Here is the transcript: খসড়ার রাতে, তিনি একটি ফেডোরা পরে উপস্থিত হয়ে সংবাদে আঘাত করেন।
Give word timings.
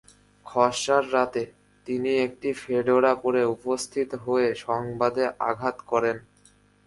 খসড়ার 0.45 1.05
রাতে, 1.13 1.43
তিনি 1.87 2.11
একটি 2.25 2.49
ফেডোরা 2.53 3.13
পরে 3.15 3.41
উপস্থিত 3.55 4.09
হয়ে 4.25 4.49
সংবাদে 4.65 5.25
আঘাত 5.49 5.77
করেন। 5.87 6.17